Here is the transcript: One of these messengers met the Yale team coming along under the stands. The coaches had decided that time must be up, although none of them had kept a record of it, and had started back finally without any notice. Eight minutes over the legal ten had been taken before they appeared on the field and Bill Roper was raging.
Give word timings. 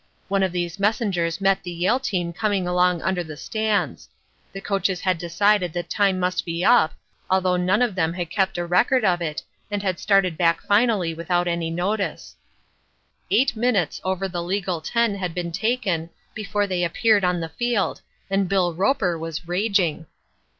One 0.29 0.41
of 0.41 0.51
these 0.51 0.79
messengers 0.79 1.39
met 1.39 1.61
the 1.61 1.69
Yale 1.69 1.99
team 1.99 2.33
coming 2.33 2.67
along 2.67 3.03
under 3.03 3.23
the 3.23 3.37
stands. 3.37 4.09
The 4.51 4.59
coaches 4.59 5.01
had 5.01 5.19
decided 5.19 5.73
that 5.73 5.91
time 5.91 6.19
must 6.19 6.43
be 6.43 6.65
up, 6.65 6.93
although 7.29 7.55
none 7.55 7.83
of 7.83 7.93
them 7.93 8.13
had 8.13 8.31
kept 8.31 8.57
a 8.57 8.65
record 8.65 9.05
of 9.05 9.21
it, 9.21 9.43
and 9.69 9.83
had 9.83 9.99
started 9.99 10.39
back 10.39 10.61
finally 10.63 11.13
without 11.13 11.47
any 11.47 11.69
notice. 11.69 12.35
Eight 13.29 13.55
minutes 13.55 14.01
over 14.03 14.27
the 14.27 14.41
legal 14.41 14.81
ten 14.81 15.13
had 15.13 15.35
been 15.35 15.51
taken 15.51 16.09
before 16.33 16.65
they 16.65 16.83
appeared 16.83 17.23
on 17.23 17.39
the 17.39 17.49
field 17.49 18.01
and 18.27 18.49
Bill 18.49 18.73
Roper 18.73 19.19
was 19.19 19.47
raging. 19.47 20.07